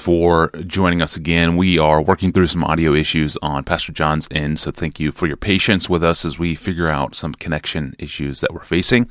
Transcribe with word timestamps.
Thanks 0.00 0.06
for 0.06 0.50
joining 0.64 1.02
us 1.02 1.14
again. 1.14 1.58
We 1.58 1.78
are 1.78 2.00
working 2.00 2.32
through 2.32 2.46
some 2.46 2.64
audio 2.64 2.94
issues 2.94 3.36
on 3.42 3.64
Pastor 3.64 3.92
John's 3.92 4.28
end, 4.30 4.58
so 4.58 4.70
thank 4.70 4.98
you 4.98 5.12
for 5.12 5.26
your 5.26 5.36
patience 5.36 5.90
with 5.90 6.02
us 6.02 6.24
as 6.24 6.38
we 6.38 6.54
figure 6.54 6.88
out 6.88 7.14
some 7.14 7.34
connection 7.34 7.94
issues 7.98 8.40
that 8.40 8.54
we're 8.54 8.64
facing. 8.64 9.10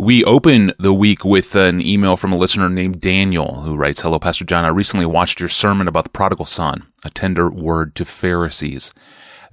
We 0.00 0.24
open 0.24 0.72
the 0.76 0.92
week 0.92 1.24
with 1.24 1.54
an 1.54 1.80
email 1.80 2.16
from 2.16 2.32
a 2.32 2.36
listener 2.36 2.68
named 2.68 3.00
Daniel 3.00 3.60
who 3.60 3.76
writes, 3.76 4.00
Hello, 4.00 4.18
Pastor 4.18 4.44
John. 4.44 4.64
I 4.64 4.70
recently 4.70 5.06
watched 5.06 5.38
your 5.38 5.48
sermon 5.48 5.86
about 5.86 6.02
the 6.02 6.10
prodigal 6.10 6.46
son, 6.46 6.88
a 7.04 7.10
tender 7.10 7.48
word 7.48 7.94
to 7.94 8.04
Pharisees. 8.04 8.92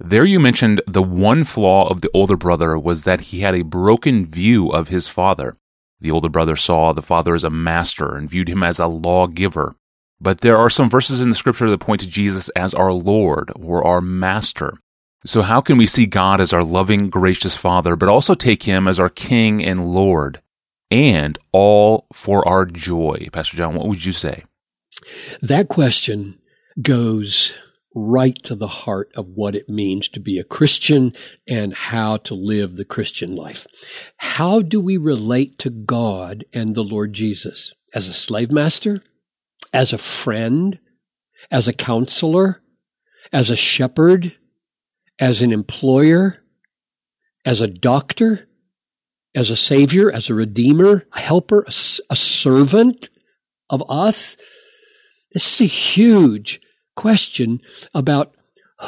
There 0.00 0.24
you 0.24 0.40
mentioned 0.40 0.82
the 0.84 1.00
one 1.00 1.44
flaw 1.44 1.88
of 1.88 2.00
the 2.00 2.10
older 2.12 2.36
brother 2.36 2.76
was 2.76 3.04
that 3.04 3.20
he 3.20 3.42
had 3.42 3.54
a 3.54 3.62
broken 3.62 4.26
view 4.26 4.70
of 4.70 4.88
his 4.88 5.06
father. 5.06 5.58
The 6.00 6.10
older 6.10 6.28
brother 6.28 6.56
saw 6.56 6.92
the 6.92 7.02
father 7.02 7.36
as 7.36 7.44
a 7.44 7.50
master 7.50 8.16
and 8.16 8.28
viewed 8.28 8.48
him 8.48 8.64
as 8.64 8.80
a 8.80 8.88
lawgiver. 8.88 9.76
But 10.20 10.40
there 10.40 10.56
are 10.56 10.70
some 10.70 10.88
verses 10.88 11.20
in 11.20 11.28
the 11.28 11.34
scripture 11.34 11.68
that 11.68 11.78
point 11.78 12.00
to 12.00 12.08
Jesus 12.08 12.48
as 12.50 12.72
our 12.74 12.92
Lord 12.92 13.52
or 13.56 13.84
our 13.84 14.00
Master. 14.00 14.78
So, 15.24 15.42
how 15.42 15.60
can 15.60 15.76
we 15.76 15.86
see 15.86 16.06
God 16.06 16.40
as 16.40 16.52
our 16.52 16.62
loving, 16.62 17.10
gracious 17.10 17.56
Father, 17.56 17.96
but 17.96 18.08
also 18.08 18.34
take 18.34 18.62
Him 18.62 18.86
as 18.86 19.00
our 19.00 19.08
King 19.08 19.64
and 19.64 19.88
Lord, 19.88 20.40
and 20.90 21.38
all 21.52 22.06
for 22.12 22.46
our 22.48 22.64
joy? 22.64 23.28
Pastor 23.32 23.56
John, 23.56 23.74
what 23.74 23.88
would 23.88 24.04
you 24.04 24.12
say? 24.12 24.44
That 25.42 25.68
question 25.68 26.38
goes 26.80 27.56
right 27.94 28.40
to 28.44 28.54
the 28.54 28.66
heart 28.68 29.10
of 29.16 29.26
what 29.34 29.54
it 29.54 29.68
means 29.68 30.08
to 30.10 30.20
be 30.20 30.38
a 30.38 30.44
Christian 30.44 31.14
and 31.48 31.74
how 31.74 32.18
to 32.18 32.34
live 32.34 32.76
the 32.76 32.84
Christian 32.84 33.34
life. 33.34 33.66
How 34.18 34.60
do 34.60 34.80
we 34.80 34.96
relate 34.96 35.58
to 35.60 35.70
God 35.70 36.44
and 36.52 36.74
the 36.74 36.84
Lord 36.84 37.14
Jesus? 37.14 37.74
As 37.94 38.08
a 38.08 38.12
slave 38.12 38.50
master? 38.50 39.00
As 39.72 39.92
a 39.92 39.98
friend? 39.98 40.78
As 41.50 41.68
a 41.68 41.72
counselor? 41.72 42.62
As 43.32 43.50
a 43.50 43.56
shepherd? 43.56 44.36
as 45.18 45.42
an 45.42 45.52
employer, 45.52 46.42
as 47.44 47.60
a 47.60 47.66
doctor, 47.68 48.48
as 49.34 49.50
a 49.50 49.56
savior, 49.56 50.10
as 50.10 50.28
a 50.28 50.34
redeemer, 50.34 51.06
a 51.12 51.20
helper, 51.20 51.60
a, 51.60 51.72
a 52.10 52.16
servant 52.16 53.08
of 53.70 53.82
us? 53.88 54.36
This 55.32 55.54
is 55.54 55.60
a 55.60 55.72
huge 55.72 56.60
question 56.94 57.60
about 57.94 58.34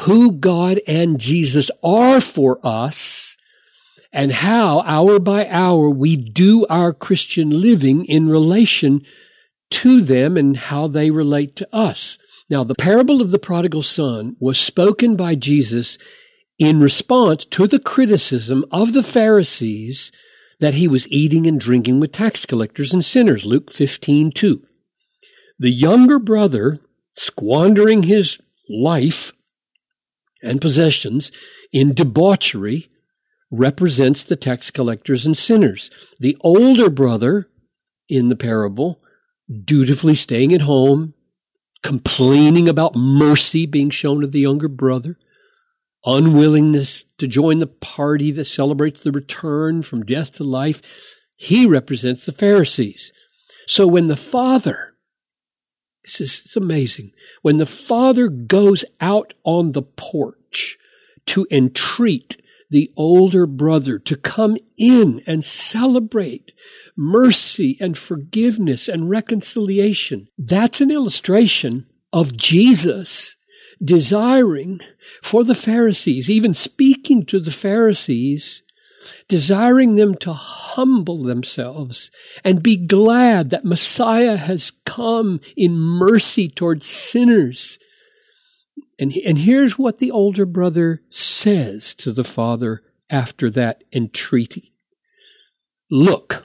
who 0.05 0.33
God 0.33 0.81
and 0.87 1.19
Jesus 1.19 1.71
are 1.83 2.21
for 2.21 2.59
us 2.63 3.37
and 4.13 4.33
how 4.33 4.81
hour 4.81 5.19
by 5.19 5.47
hour 5.49 5.91
we 5.91 6.17
do 6.17 6.67
our 6.67 6.93
Christian 6.93 7.51
living 7.51 8.05
in 8.05 8.29
relation 8.29 9.03
to 9.71 10.01
them 10.01 10.37
and 10.37 10.57
how 10.57 10.87
they 10.87 11.11
relate 11.11 11.57
to 11.57 11.69
us. 11.75 12.19
Now, 12.51 12.65
the 12.65 12.75
parable 12.75 13.21
of 13.21 13.31
the 13.31 13.39
prodigal 13.39 13.83
son 13.83 14.37
was 14.41 14.59
spoken 14.59 15.17
by 15.17 15.35
Jesus 15.35 15.99
in 16.59 16.81
response 16.81 17.45
to 17.45 17.67
the 17.67 17.79
criticism 17.79 18.65
of 18.73 18.93
the 18.93 19.03
Pharisees 19.03 20.11
that 20.61 20.75
he 20.75 20.89
was 20.89 21.07
eating 21.09 21.47
and 21.47 21.61
drinking 21.61 22.01
with 22.01 22.13
tax 22.13 22.47
collectors 22.47 22.93
and 22.93 23.05
sinners. 23.05 23.45
Luke 23.47 23.71
15, 23.71 24.33
2. 24.33 24.63
The 25.59 25.71
younger 25.71 26.19
brother, 26.19 26.81
squandering 27.17 28.05
his 28.05 28.41
life 28.69 29.33
and 30.43 30.61
possessions 30.61 31.31
in 31.73 31.95
debauchery, 31.95 32.89
represents 33.51 34.23
the 34.23 34.37
tax 34.37 34.71
collectors 34.71 35.27
and 35.27 35.37
sinners. 35.37 35.91
The 36.19 36.37
older 36.41 36.91
brother 36.91 37.49
in 38.09 38.29
the 38.29 38.37
parable, 38.37 39.01
dutifully 39.65 40.15
staying 40.15 40.53
at 40.53 40.63
home, 40.63 41.15
complaining 41.83 42.69
about 42.69 42.97
mercy 42.97 43.67
being 43.67 43.91
shown 43.91 44.21
to 44.21 44.27
the 44.27 44.41
younger 44.41 44.69
brother, 44.69 45.17
unwillingness 46.05 47.05
to 47.19 47.27
join 47.27 47.59
the 47.59 47.67
party 47.67 48.31
that 48.31 48.45
celebrates 48.45 49.03
the 49.03 49.13
return 49.13 49.83
from 49.83 50.05
death 50.05 50.33
to 50.33 50.45
life. 50.45 50.83
He 51.37 51.67
represents 51.67 52.27
the 52.27 52.33
Pharisees. 52.33 53.13
So 53.67 53.87
when 53.87 54.07
the 54.07 54.17
Father, 54.17 54.95
this 56.03 56.21
is 56.21 56.57
amazing, 56.57 57.13
when 57.43 57.59
the 57.59 57.67
Father 57.67 58.29
goes 58.29 58.85
out 59.01 59.35
on 59.45 59.73
the 59.73 59.83
porch 59.83 60.79
to 61.27 61.47
entreat 61.51 62.41
the 62.71 62.91
older 62.97 63.47
brother 63.47 63.99
to 63.99 64.17
come 64.17 64.57
in 64.77 65.23
and 65.27 65.45
celebrate 65.45 66.53
mercy 66.97 67.77
and 67.81 67.97
forgiveness 67.97 68.89
and 68.89 69.09
reconciliation, 69.09 70.29
that's 70.37 70.81
an 70.81 70.91
illustration 70.91 71.87
of 72.13 72.37
Jesus 72.37 73.37
desiring 73.83 74.81
for 75.23 75.45
the 75.45 75.55
Pharisees, 75.55 76.29
even 76.29 76.55
speaking 76.55 77.25
to 77.27 77.39
the 77.39 77.51
Pharisees, 77.51 78.63
desiring 79.29 79.95
them 79.95 80.15
to 80.17 80.33
humble 80.33 81.23
themselves 81.23 82.11
and 82.45 82.63
be 82.63 82.77
glad 82.77 83.51
that 83.51 83.65
Messiah 83.65 84.37
has 84.37 84.73
come 84.85 85.41
in 85.57 85.77
mercy 85.77 86.49
towards 86.49 86.87
sinners. 86.87 87.79
And, 88.99 89.13
and 89.25 89.39
here's 89.39 89.79
what 89.79 89.99
the 89.99 90.11
older 90.11 90.45
brother 90.45 91.03
says 91.11 91.95
to 91.97 92.13
the 92.13 92.25
father 92.25 92.83
after 93.09 93.49
that 93.51 93.85
entreaty. 93.93 94.73
Look, 95.91 96.45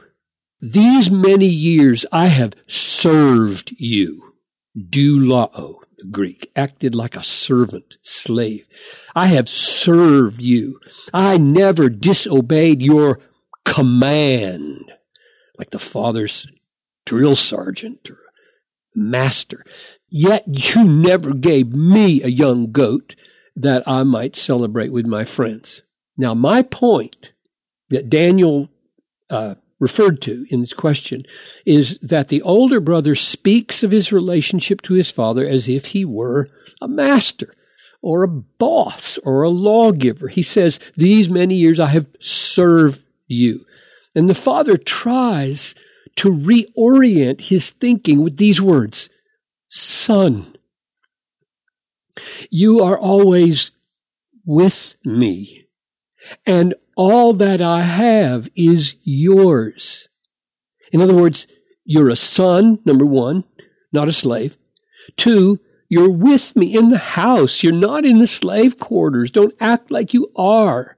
these 0.62 1.12
many 1.12 1.48
years 1.48 2.06
I 2.12 2.28
have 2.28 2.54
served 2.68 3.74
you, 3.78 4.36
douleuo, 4.78 5.80
the 5.98 6.06
Greek, 6.10 6.52
acted 6.56 6.96
like 6.96 7.16
a 7.16 7.24
servant, 7.24 7.98
slave. 8.02 8.66
I 9.16 9.28
have 9.28 9.50
served 9.50 10.42
you. 10.42 10.80
I 11.14 11.38
never 11.38 11.90
disobeyed 11.90 12.82
your 12.82 13.20
command, 13.66 14.94
like 15.58 15.72
the 15.72 15.80
father's 15.80 16.48
drill 17.06 17.36
sergeant 17.36 18.10
or 18.10 18.20
master. 18.96 19.66
Yet 20.16 20.76
you 20.76 20.86
never 20.86 21.34
gave 21.34 21.74
me 21.74 22.22
a 22.22 22.28
young 22.28 22.72
goat 22.72 23.16
that 23.56 23.82
I 23.88 24.04
might 24.04 24.36
celebrate 24.36 24.94
with 24.94 25.08
my 25.08 25.24
friends. 25.24 25.82
Now, 26.16 26.36
my 26.36 26.62
point 26.62 27.34
that 27.90 28.12
Daniel 28.12 28.70
uh, 29.32 29.56
referred 29.80 30.22
to 30.22 30.46
in 30.52 30.60
this 30.62 30.76
question 30.76 31.24
is 31.66 31.98
that 31.98 32.28
the 32.28 32.44
older 32.44 32.80
brother 32.80 33.16
speaks 33.16 33.82
of 33.82 33.90
his 33.90 34.14
relationship 34.14 34.84
to 34.84 34.94
his 34.94 35.10
father 35.10 35.48
as 35.48 35.68
if 35.68 35.88
he 35.88 36.06
were 36.06 36.48
a 36.80 36.88
master 36.88 37.52
or 38.04 38.22
a 38.22 38.28
boss 38.28 39.18
or 39.24 39.42
a 39.42 39.50
lawgiver. 39.50 40.28
He 40.28 40.44
says, 40.44 40.80
These 40.96 41.28
many 41.28 41.56
years 41.56 41.80
I 41.80 41.88
have 41.88 42.06
served 42.20 43.02
you. 43.26 43.66
And 44.14 44.30
the 44.30 44.36
father 44.36 44.78
tries 44.78 45.74
to 46.18 46.30
reorient 46.32 47.50
his 47.50 47.72
thinking 47.72 48.22
with 48.22 48.38
these 48.38 48.62
words 48.62 49.10
Son, 49.76 50.54
you 52.52 52.80
are 52.80 52.96
always 52.96 53.72
with 54.46 54.98
me, 55.04 55.66
and 56.46 56.76
all 56.96 57.34
that 57.34 57.60
I 57.60 57.82
have 57.82 58.52
is 58.56 58.98
yours. 59.02 60.10
In 60.92 61.02
other 61.02 61.16
words, 61.16 61.48
you're 61.84 62.12
a 62.12 62.16
son, 62.16 62.82
number 62.86 63.04
one, 63.04 63.46
not 63.92 64.08
a 64.08 64.12
slave. 64.12 64.60
Two, 65.18 65.60
you're 65.90 66.12
with 66.12 66.56
me 66.56 66.78
in 66.78 66.90
the 66.90 67.00
house. 67.00 67.64
You're 67.64 67.74
not 67.74 68.06
in 68.06 68.20
the 68.20 68.28
slave 68.28 68.78
quarters. 68.78 69.32
Don't 69.32 69.56
act 69.60 69.90
like 69.90 70.14
you 70.14 70.32
are. 70.36 70.98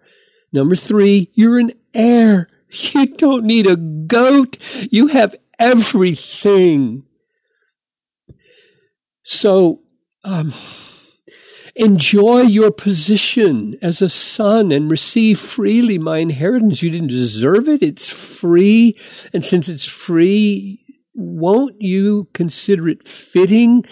Number 0.52 0.76
three, 0.76 1.32
you're 1.34 1.60
an 1.60 1.72
heir. 1.94 2.50
You 2.94 3.06
don't 3.06 3.46
need 3.46 3.68
a 3.68 3.78
goat. 3.78 4.58
You 4.92 5.08
have 5.08 5.34
everything. 5.58 7.06
So, 9.26 9.82
um, 10.24 10.54
Enjoy 11.78 12.44
your 12.44 12.72
position 12.72 13.76
as 13.82 14.02
a 14.02 14.08
son 14.08 14.72
and 14.72 14.90
receive 14.90 15.38
freely 15.38 15.98
my 15.98 16.20
inheritance. 16.20 16.82
You 16.82 16.90
didn't 16.90 17.10
deserve 17.10 17.68
it. 17.68 17.84
It's 17.84 18.10
free. 18.10 18.98
And 19.34 19.44
since 19.44 19.68
it's 19.68 19.86
free, 19.86 20.80
won't 21.14 21.82
you 21.82 22.30
consider 22.34 22.88
it 22.88 23.06
fitting? 23.06 23.84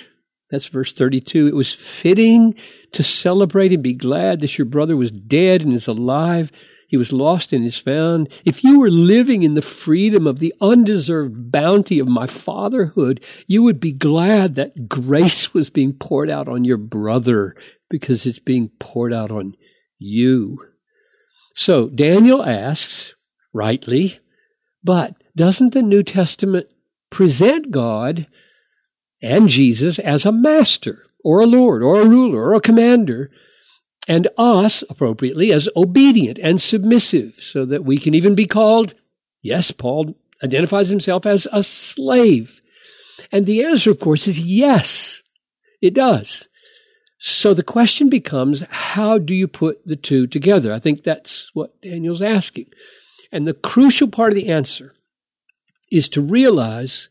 That's 0.50 0.68
verse 0.68 0.94
32. 0.94 1.48
It 1.48 1.56
was 1.56 1.74
fitting 1.74 2.56
to 2.94 3.04
celebrate 3.04 3.74
and 3.74 3.84
be 3.84 3.94
glad 3.94 4.40
that 4.40 4.58
your 4.58 4.66
brother 4.66 4.96
was 4.96 5.12
dead 5.12 5.62
and 5.62 5.74
is 5.74 5.88
alive 5.88 6.54
he 6.94 6.98
was 6.98 7.12
lost 7.12 7.52
and 7.52 7.66
is 7.66 7.80
found. 7.80 8.32
If 8.46 8.64
you 8.64 8.80
were 8.80 8.92
living 8.92 9.42
in 9.42 9.56
the 9.56 9.64
freedom 9.64 10.28
of 10.28 10.38
the 10.38 10.54
undeserved 10.62 11.52
bounty 11.52 11.98
of 11.98 12.08
my 12.08 12.28
fatherhood, 12.28 13.26
you 13.48 13.64
would 13.64 13.80
be 13.80 13.92
glad 13.92 14.54
that 14.54 14.90
grace 14.90 15.56
was 15.56 15.72
being 15.72 15.94
poured 15.94 16.30
out 16.30 16.48
on 16.48 16.66
your 16.66 16.78
brother 16.78 17.56
because 17.90 18.28
it's 18.28 18.38
being 18.38 18.70
poured 18.80 19.12
out 19.12 19.32
on 19.32 19.56
you. 19.98 20.64
So 21.56 21.90
Daniel 21.90 22.44
asks, 22.44 23.16
rightly, 23.54 24.20
but 24.84 25.16
doesn't 25.36 25.74
the 25.74 25.82
New 25.82 26.04
Testament 26.04 26.68
present 27.10 27.72
God 27.72 28.28
and 29.20 29.50
Jesus 29.50 29.98
as 29.98 30.28
a 30.28 30.32
master 30.32 31.08
or 31.24 31.42
a 31.42 31.48
lord 31.48 31.82
or 31.82 32.02
a 32.02 32.08
ruler 32.08 32.44
or 32.44 32.54
a 32.54 32.62
commander 32.62 33.32
and 34.08 34.28
us 34.38 34.84
appropriately 34.90 35.52
as 35.52 35.70
obedient 35.76 36.40
and 36.40 36.62
submissive 36.62 37.36
so 37.36 37.66
that 37.66 37.86
we 37.86 37.98
can 37.98 38.14
even 38.14 38.36
be 38.36 38.46
called, 38.46 38.94
yes, 39.42 39.72
Paul 39.72 40.16
identifies 40.44 40.90
himself 40.90 41.26
as 41.26 41.48
a 41.52 41.64
slave. 41.64 42.62
And 43.32 43.46
the 43.46 43.64
answer, 43.64 43.92
of 43.92 44.00
course, 44.00 44.28
is 44.28 44.40
yes, 44.40 45.22
it 45.82 45.94
does. 45.94 46.48
So 47.18 47.54
the 47.54 47.64
question 47.64 48.10
becomes, 48.10 48.66
how 48.70 49.18
do 49.18 49.34
you 49.34 49.48
put 49.48 49.88
the 49.88 49.96
two 49.96 50.28
together? 50.28 50.74
I 50.74 50.80
think 50.80 51.04
that's 51.04 51.50
what 51.54 51.82
Daniel's 51.82 52.22
asking. 52.22 52.68
And 53.32 53.48
the 53.48 53.54
crucial 53.54 54.10
part 54.10 54.34
of 54.34 54.36
the 54.36 54.50
answer 54.50 54.94
is 55.90 56.10
to 56.10 56.22
realize 56.22 57.10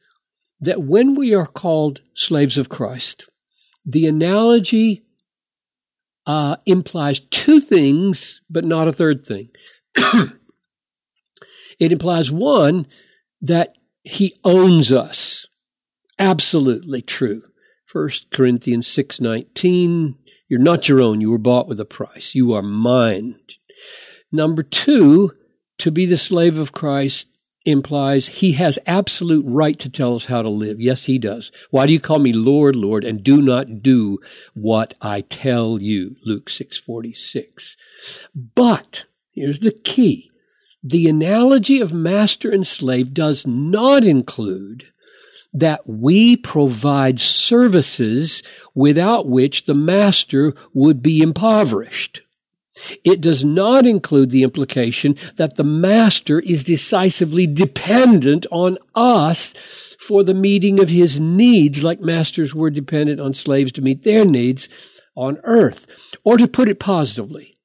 that 0.60 0.82
when 0.82 1.14
we 1.14 1.34
are 1.34 1.46
called 1.46 2.00
slaves 2.14 2.58
of 2.58 2.68
Christ, 2.68 3.30
the 3.86 4.06
analogy 4.06 5.02
uh, 6.26 6.56
implies 6.66 7.20
two 7.20 7.60
things, 7.60 8.40
but 8.48 8.64
not 8.64 8.88
a 8.88 8.92
third 8.92 9.24
thing. 9.24 9.50
it 11.78 11.92
implies 11.92 12.30
one, 12.30 12.86
that 13.40 13.74
he 14.04 14.34
owns 14.44 14.92
us. 14.92 15.46
Absolutely 16.18 17.02
true. 17.02 17.42
1 17.90 18.08
Corinthians 18.30 18.86
6:19 18.88 20.14
You're 20.48 20.60
not 20.60 20.88
your 20.88 21.02
own, 21.02 21.20
you 21.20 21.30
were 21.30 21.38
bought 21.38 21.68
with 21.68 21.80
a 21.80 21.84
price. 21.84 22.34
You 22.34 22.52
are 22.52 22.62
mine. 22.62 23.40
Number 24.30 24.62
2, 24.62 25.32
to 25.78 25.90
be 25.90 26.06
the 26.06 26.16
slave 26.16 26.58
of 26.58 26.72
Christ 26.72 27.28
implies 27.64 28.26
he 28.26 28.52
has 28.52 28.78
absolute 28.86 29.44
right 29.46 29.78
to 29.78 29.90
tell 29.90 30.14
us 30.14 30.26
how 30.26 30.42
to 30.42 30.48
live. 30.48 30.80
Yes, 30.80 31.04
he 31.04 31.18
does. 31.18 31.52
Why 31.70 31.86
do 31.86 31.92
you 31.92 32.00
call 32.00 32.18
me 32.18 32.32
Lord, 32.32 32.76
Lord, 32.76 33.04
and 33.04 33.22
do 33.22 33.40
not 33.40 33.82
do 33.82 34.18
what 34.54 34.94
I 35.00 35.20
tell 35.20 35.80
you? 35.80 36.16
Luke 36.24 36.48
6:46. 36.48 37.76
But 38.54 39.04
here's 39.32 39.60
the 39.60 39.72
key. 39.72 40.30
The 40.82 41.08
analogy 41.08 41.80
of 41.80 41.92
master 41.92 42.50
and 42.50 42.66
slave 42.66 43.14
does 43.14 43.46
not 43.46 44.04
include 44.04 44.88
that 45.52 45.86
we 45.86 46.36
provide 46.36 47.20
services 47.20 48.42
without 48.74 49.28
which 49.28 49.64
the 49.64 49.74
master 49.74 50.54
would 50.72 51.02
be 51.02 51.20
impoverished. 51.20 52.22
It 53.04 53.20
does 53.20 53.44
not 53.44 53.86
include 53.86 54.30
the 54.30 54.42
implication 54.42 55.16
that 55.36 55.56
the 55.56 55.64
master 55.64 56.40
is 56.40 56.64
decisively 56.64 57.46
dependent 57.46 58.46
on 58.50 58.78
us 58.94 59.54
for 59.98 60.24
the 60.24 60.34
meeting 60.34 60.80
of 60.80 60.88
his 60.88 61.20
needs, 61.20 61.84
like 61.84 62.00
masters 62.00 62.54
were 62.54 62.70
dependent 62.70 63.20
on 63.20 63.34
slaves 63.34 63.72
to 63.72 63.82
meet 63.82 64.02
their 64.02 64.24
needs 64.24 64.68
on 65.14 65.38
earth. 65.44 65.86
Or 66.24 66.36
to 66.38 66.48
put 66.48 66.68
it 66.68 66.80
positively, 66.80 67.56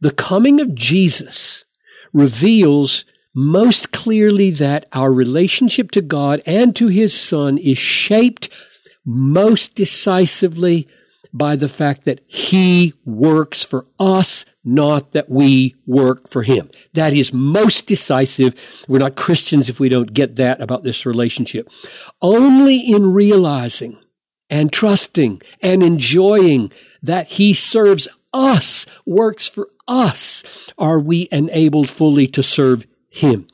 the 0.00 0.10
coming 0.10 0.60
of 0.60 0.74
Jesus 0.74 1.64
reveals 2.12 3.04
most 3.34 3.92
clearly 3.92 4.50
that 4.50 4.86
our 4.92 5.12
relationship 5.12 5.90
to 5.92 6.02
God 6.02 6.42
and 6.44 6.74
to 6.76 6.88
His 6.88 7.18
Son 7.18 7.58
is 7.58 7.78
shaped 7.78 8.48
most 9.04 9.74
decisively 9.74 10.88
by 11.32 11.56
the 11.56 11.68
fact 11.68 12.04
that 12.04 12.20
He 12.26 12.94
works 13.04 13.64
for 13.64 13.86
us, 13.98 14.44
not 14.64 15.12
that 15.12 15.30
we 15.30 15.76
work 15.86 16.28
for 16.28 16.42
Him. 16.42 16.70
That 16.94 17.12
is 17.12 17.32
most 17.32 17.86
decisive. 17.86 18.84
We're 18.88 18.98
not 18.98 19.16
Christians 19.16 19.68
if 19.68 19.80
we 19.80 19.88
don't 19.88 20.12
get 20.12 20.36
that 20.36 20.60
about 20.60 20.82
this 20.82 21.06
relationship. 21.06 21.68
Only 22.20 22.78
in 22.78 23.12
realizing 23.12 23.98
and 24.48 24.72
trusting 24.72 25.42
and 25.62 25.82
enjoying 25.82 26.72
that 27.02 27.32
He 27.32 27.54
serves 27.54 28.08
us, 28.32 28.86
works 29.06 29.48
for 29.48 29.68
us, 29.88 30.72
are 30.78 31.00
we 31.00 31.28
enabled 31.32 31.88
fully 31.88 32.26
to 32.28 32.42
serve 32.42 32.86
him. 33.10 33.48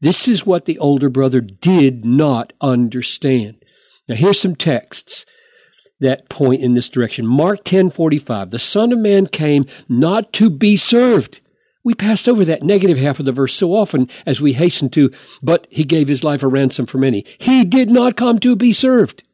This 0.00 0.26
is 0.26 0.46
what 0.46 0.64
the 0.64 0.78
older 0.78 1.08
brother 1.08 1.40
did 1.40 2.04
not 2.04 2.52
understand. 2.60 3.64
Now 4.08 4.14
here's 4.14 4.40
some 4.40 4.56
texts 4.56 5.26
that 6.02 6.28
point 6.28 6.62
in 6.62 6.74
this 6.74 6.88
direction. 6.88 7.26
Mark 7.26 7.64
10:45. 7.64 8.50
The 8.50 8.58
Son 8.58 8.92
of 8.92 8.98
Man 8.98 9.26
came 9.26 9.66
not 9.88 10.32
to 10.34 10.50
be 10.50 10.76
served. 10.76 11.40
We 11.84 11.94
passed 11.94 12.28
over 12.28 12.44
that 12.44 12.62
negative 12.62 12.98
half 12.98 13.18
of 13.18 13.26
the 13.26 13.32
verse 13.32 13.54
so 13.54 13.74
often 13.74 14.08
as 14.24 14.40
we 14.40 14.52
hasten 14.52 14.88
to, 14.90 15.10
but 15.42 15.66
he 15.68 15.82
gave 15.84 16.06
his 16.06 16.22
life 16.22 16.42
a 16.42 16.48
ransom 16.48 16.86
for 16.86 16.98
many. 16.98 17.24
He 17.38 17.64
did 17.64 17.90
not 17.90 18.16
come 18.16 18.38
to 18.40 18.54
be 18.54 18.72
served. 18.72 19.24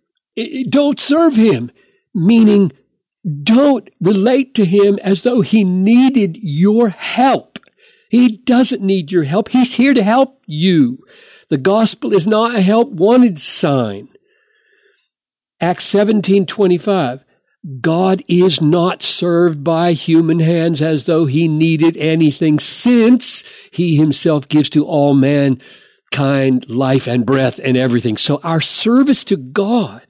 Don't 0.70 0.98
serve 0.98 1.36
him, 1.36 1.70
meaning 2.14 2.72
don't 3.42 3.90
relate 4.00 4.54
to 4.54 4.64
him 4.64 4.98
as 5.02 5.22
though 5.22 5.42
he 5.42 5.64
needed 5.64 6.38
your 6.40 6.88
help. 6.88 7.58
He 8.08 8.38
doesn't 8.38 8.80
need 8.80 9.12
your 9.12 9.24
help. 9.24 9.50
He's 9.50 9.74
here 9.74 9.92
to 9.92 10.02
help 10.02 10.42
you. 10.46 10.98
The 11.50 11.58
gospel 11.58 12.14
is 12.14 12.26
not 12.26 12.54
a 12.54 12.62
help 12.62 12.90
wanted 12.90 13.38
sign. 13.38 14.08
Acts 15.60 15.84
17, 15.84 16.46
25. 16.46 17.24
God 17.80 18.22
is 18.28 18.60
not 18.60 19.02
served 19.02 19.64
by 19.64 19.92
human 19.92 20.38
hands 20.38 20.80
as 20.80 21.06
though 21.06 21.26
he 21.26 21.48
needed 21.48 21.96
anything 21.96 22.58
since 22.58 23.44
he 23.72 23.96
himself 23.96 24.46
gives 24.48 24.70
to 24.70 24.86
all 24.86 25.14
mankind 25.14 26.68
life 26.68 27.08
and 27.08 27.26
breath 27.26 27.58
and 27.62 27.76
everything. 27.76 28.16
So 28.16 28.40
our 28.44 28.60
service 28.60 29.24
to 29.24 29.36
God 29.36 30.02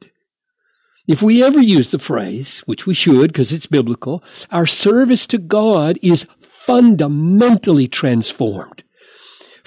if 1.09 1.23
we 1.23 1.43
ever 1.43 1.59
use 1.59 1.91
the 1.91 1.99
phrase, 1.99 2.61
which 2.67 2.87
we 2.87 2.93
should 2.93 3.33
because 3.33 3.51
it's 3.51 3.67
biblical, 3.67 4.23
our 4.51 4.67
service 4.67 5.27
to 5.29 5.39
God 5.39 5.99
is 6.03 6.29
fundamentally 6.39 7.89
transformed 7.89 8.85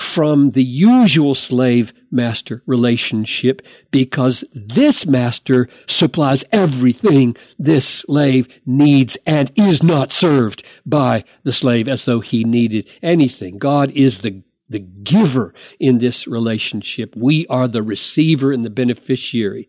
from 0.02 0.52
the 0.52 0.64
usual 0.64 1.36
slave 1.36 1.94
master 2.10 2.62
relationship 2.66 3.66
because 3.92 4.44
this 4.54 5.06
master 5.06 5.70
supplies 5.88 6.44
everything 6.52 7.36
this 7.58 7.86
slave 7.88 8.48
needs 8.66 9.18
and 9.26 9.52
is 9.56 9.82
not 9.84 10.12
served 10.12 10.64
by 10.86 11.24
the 11.44 11.54
slave 11.54 11.88
as 11.88 12.06
though 12.06 12.20
he 12.20 12.44
needed 12.44 12.90
anything. 13.02 13.58
God 13.58 13.92
is 13.92 14.20
the 14.20 14.44
the 14.68 14.80
giver 14.80 15.54
in 15.82 15.98
this 15.98 16.28
relationship. 16.28 17.14
We 17.14 17.46
are 17.48 17.68
the 17.68 17.84
receiver 17.84 18.54
and 18.54 18.64
the 18.64 18.70
beneficiary 18.70 19.68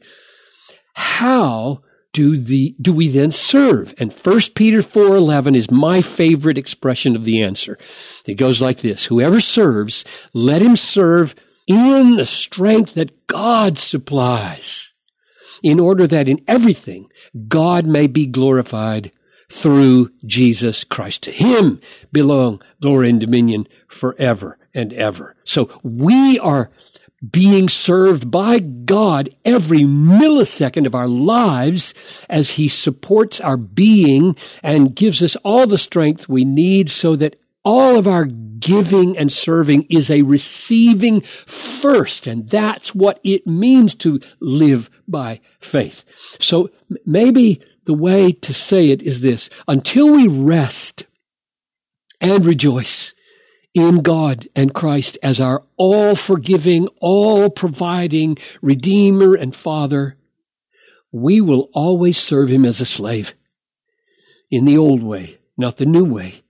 how 0.94 1.82
do 2.12 2.36
the 2.36 2.76
do 2.80 2.92
we 2.92 3.08
then 3.08 3.30
serve? 3.30 3.94
And 3.98 4.12
1 4.12 4.40
peter 4.54 4.78
4.11 4.78 5.56
is 5.56 5.70
my 5.70 6.02
favorite 6.02 6.58
expression 6.58 7.16
of 7.16 7.24
the 7.24 7.42
answer. 7.42 7.78
It 8.26 8.34
goes 8.34 8.60
like 8.60 8.78
this 8.78 9.06
whoever 9.06 9.40
serves 9.40 10.04
let 10.32 10.62
him 10.62 10.76
serve 10.76 11.34
in 11.66 12.16
the 12.16 12.26
strength 12.26 12.94
that 12.94 13.26
god 13.26 13.78
supplies 13.78 14.92
in 15.62 15.80
order 15.80 16.06
that 16.06 16.28
in 16.28 16.42
everything 16.46 17.08
god 17.48 17.86
may 17.86 18.06
be 18.06 18.26
glorified 18.26 19.12
through 19.50 20.10
jesus 20.24 20.84
christ. 20.84 21.22
To 21.22 21.30
him 21.30 21.80
belong 22.12 22.62
glory 22.80 23.10
and 23.10 23.20
dominion 23.20 23.66
forever 23.86 24.58
and 24.74 24.92
ever. 24.92 25.36
So 25.44 25.70
we 25.82 26.38
are 26.38 26.70
being 27.30 27.68
served 27.68 28.30
by 28.30 28.58
God 28.58 29.30
every 29.44 29.80
millisecond 29.80 30.86
of 30.86 30.94
our 30.94 31.08
lives 31.08 32.26
as 32.28 32.52
He 32.52 32.68
supports 32.68 33.40
our 33.40 33.56
being 33.56 34.36
and 34.62 34.96
gives 34.96 35.22
us 35.22 35.36
all 35.36 35.66
the 35.66 35.78
strength 35.78 36.28
we 36.28 36.44
need 36.44 36.90
so 36.90 37.14
that 37.16 37.36
all 37.64 37.96
of 37.96 38.08
our 38.08 38.24
giving 38.24 39.16
and 39.16 39.32
serving 39.32 39.84
is 39.88 40.10
a 40.10 40.22
receiving 40.22 41.20
first. 41.20 42.26
And 42.26 42.48
that's 42.48 42.94
what 42.94 43.20
it 43.22 43.46
means 43.46 43.94
to 43.96 44.20
live 44.40 44.90
by 45.06 45.40
faith. 45.60 46.04
So 46.40 46.70
maybe 47.04 47.62
the 47.84 47.94
way 47.94 48.32
to 48.32 48.54
say 48.54 48.90
it 48.90 49.02
is 49.02 49.20
this. 49.20 49.50
Until 49.68 50.12
we 50.12 50.28
rest 50.28 51.06
and 52.20 52.44
rejoice 52.44 53.14
in 53.74 54.02
God 54.02 54.46
and 54.54 54.74
Christ 54.74 55.18
as 55.22 55.40
our 55.40 55.62
all 55.76 56.14
forgiving, 56.14 56.88
all 57.00 57.50
providing 57.50 58.36
Redeemer 58.60 59.34
and 59.34 59.54
Father, 59.54 60.16
we 61.12 61.40
will 61.40 61.68
always 61.72 62.18
serve 62.18 62.48
Him 62.48 62.64
as 62.64 62.80
a 62.80 62.86
slave 62.86 63.34
in 64.50 64.64
the 64.64 64.76
old 64.76 65.02
way, 65.02 65.38
not 65.56 65.78
the 65.78 65.86
new 65.86 66.04
way. 66.04 66.42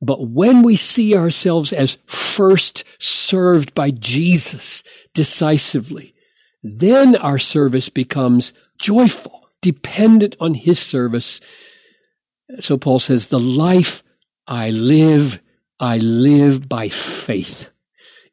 But 0.00 0.28
when 0.28 0.62
we 0.62 0.76
see 0.76 1.16
ourselves 1.16 1.72
as 1.72 1.96
first 2.06 2.84
served 3.02 3.74
by 3.74 3.90
Jesus 3.90 4.82
decisively, 5.14 6.14
then 6.62 7.16
our 7.16 7.38
service 7.38 7.88
becomes 7.88 8.52
joyful, 8.78 9.48
dependent 9.62 10.36
on 10.40 10.54
His 10.54 10.78
service. 10.78 11.40
So 12.58 12.76
Paul 12.76 12.98
says, 12.98 13.26
the 13.26 13.40
life 13.40 14.02
I 14.46 14.70
live 14.70 15.40
I 15.80 15.98
live 15.98 16.68
by 16.68 16.88
faith 16.88 17.70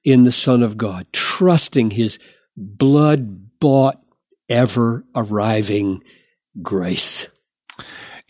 in 0.04 0.24
the 0.24 0.32
Son 0.32 0.64
of 0.64 0.78
God, 0.78 1.08
trusting 1.12 1.92
his 1.92 2.20
blood 2.56 3.60
bought, 3.60 4.00
ever 4.50 5.06
arriving 5.16 6.04
grace. 6.62 7.28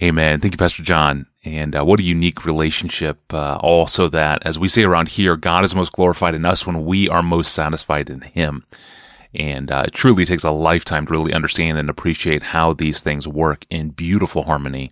Amen. 0.01 0.39
Thank 0.39 0.53
you, 0.53 0.57
Pastor 0.57 0.83
John. 0.83 1.27
And 1.43 1.75
uh, 1.75 1.83
what 1.83 1.99
a 1.99 2.03
unique 2.03 2.45
relationship. 2.45 3.19
Uh, 3.33 3.57
also, 3.57 4.07
that 4.09 4.41
as 4.45 4.59
we 4.59 4.67
say 4.67 4.83
around 4.83 5.09
here, 5.09 5.35
God 5.35 5.63
is 5.63 5.75
most 5.75 5.91
glorified 5.91 6.35
in 6.35 6.45
us 6.45 6.65
when 6.65 6.85
we 6.85 7.09
are 7.09 7.23
most 7.23 7.53
satisfied 7.53 8.09
in 8.09 8.21
Him. 8.21 8.63
And 9.33 9.71
uh, 9.71 9.83
it 9.87 9.93
truly 9.93 10.25
takes 10.25 10.43
a 10.43 10.51
lifetime 10.51 11.05
to 11.05 11.11
really 11.11 11.33
understand 11.33 11.77
and 11.77 11.89
appreciate 11.89 12.43
how 12.43 12.73
these 12.73 13.01
things 13.01 13.27
work 13.27 13.65
in 13.69 13.89
beautiful 13.89 14.43
harmony. 14.43 14.91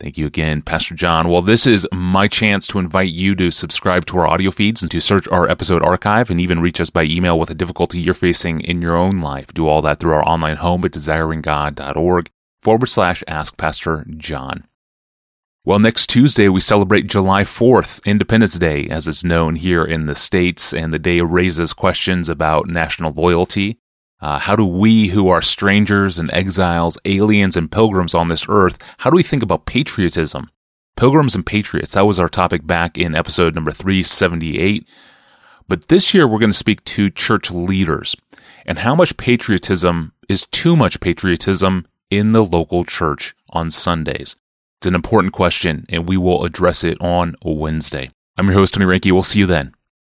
Thank 0.00 0.16
you 0.16 0.26
again, 0.26 0.62
Pastor 0.62 0.94
John. 0.94 1.28
Well, 1.28 1.42
this 1.42 1.66
is 1.66 1.86
my 1.92 2.28
chance 2.28 2.68
to 2.68 2.78
invite 2.78 3.12
you 3.12 3.34
to 3.34 3.50
subscribe 3.50 4.06
to 4.06 4.18
our 4.18 4.28
audio 4.28 4.52
feeds 4.52 4.80
and 4.80 4.90
to 4.92 5.00
search 5.00 5.26
our 5.28 5.50
episode 5.50 5.82
archive 5.82 6.30
and 6.30 6.40
even 6.40 6.60
reach 6.60 6.80
us 6.80 6.88
by 6.88 7.02
email 7.02 7.36
with 7.36 7.50
a 7.50 7.54
difficulty 7.54 7.98
you're 7.98 8.14
facing 8.14 8.60
in 8.60 8.80
your 8.80 8.96
own 8.96 9.20
life. 9.20 9.52
Do 9.52 9.66
all 9.66 9.82
that 9.82 9.98
through 9.98 10.12
our 10.12 10.26
online 10.26 10.56
home 10.56 10.84
at 10.84 10.92
desiringgod.org 10.92 12.30
forward 12.62 12.86
slash 12.86 13.24
ask 13.26 13.56
Pastor 13.56 14.04
John. 14.16 14.68
Well, 15.64 15.80
next 15.80 16.06
Tuesday, 16.06 16.48
we 16.48 16.60
celebrate 16.60 17.08
July 17.08 17.42
4th, 17.42 18.02
Independence 18.06 18.56
Day, 18.56 18.86
as 18.88 19.08
it's 19.08 19.24
known 19.24 19.56
here 19.56 19.84
in 19.84 20.06
the 20.06 20.14
States, 20.14 20.72
and 20.72 20.94
the 20.94 20.98
day 21.00 21.20
raises 21.20 21.72
questions 21.72 22.28
about 22.28 22.68
national 22.68 23.12
loyalty, 23.12 23.78
uh, 24.20 24.38
how 24.38 24.56
do 24.56 24.64
we, 24.64 25.08
who 25.08 25.28
are 25.28 25.42
strangers 25.42 26.18
and 26.18 26.30
exiles, 26.32 26.98
aliens 27.04 27.56
and 27.56 27.70
pilgrims 27.70 28.14
on 28.14 28.28
this 28.28 28.46
earth, 28.48 28.78
how 28.98 29.10
do 29.10 29.16
we 29.16 29.22
think 29.22 29.42
about 29.42 29.66
patriotism? 29.66 30.50
Pilgrims 30.96 31.36
and 31.36 31.46
patriots, 31.46 31.94
that 31.94 32.06
was 32.06 32.18
our 32.18 32.28
topic 32.28 32.66
back 32.66 32.98
in 32.98 33.14
episode 33.14 33.54
number 33.54 33.70
378. 33.70 34.86
But 35.68 35.88
this 35.88 36.12
year 36.12 36.26
we're 36.26 36.40
going 36.40 36.50
to 36.50 36.56
speak 36.56 36.82
to 36.84 37.10
church 37.10 37.50
leaders 37.50 38.16
and 38.66 38.78
how 38.78 38.94
much 38.94 39.16
patriotism 39.16 40.12
is 40.28 40.46
too 40.46 40.74
much 40.74 40.98
patriotism 41.00 41.86
in 42.10 42.32
the 42.32 42.44
local 42.44 42.84
church 42.84 43.36
on 43.50 43.70
Sundays. 43.70 44.34
It's 44.78 44.86
an 44.86 44.94
important 44.94 45.32
question 45.32 45.86
and 45.88 46.08
we 46.08 46.16
will 46.16 46.44
address 46.44 46.82
it 46.82 47.00
on 47.00 47.36
Wednesday. 47.42 48.10
I'm 48.36 48.46
your 48.46 48.54
host, 48.54 48.74
Tony 48.74 48.86
Reinke. 48.86 49.12
We'll 49.12 49.22
see 49.22 49.40
you 49.40 49.46
then. 49.46 49.74